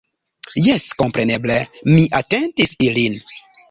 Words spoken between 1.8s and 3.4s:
mi atentis ilin.